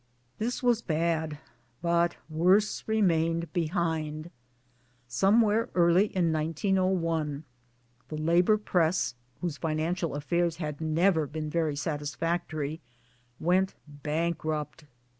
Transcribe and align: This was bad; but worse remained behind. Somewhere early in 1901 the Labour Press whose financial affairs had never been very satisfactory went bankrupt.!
This 0.39 0.63
was 0.63 0.81
bad; 0.81 1.37
but 1.83 2.15
worse 2.27 2.83
remained 2.87 3.53
behind. 3.53 4.31
Somewhere 5.07 5.69
early 5.75 6.05
in 6.07 6.33
1901 6.33 7.43
the 8.09 8.17
Labour 8.17 8.57
Press 8.57 9.13
whose 9.41 9.57
financial 9.57 10.15
affairs 10.15 10.55
had 10.55 10.81
never 10.81 11.27
been 11.27 11.51
very 11.51 11.75
satisfactory 11.75 12.81
went 13.39 13.75
bankrupt.! 13.87 14.85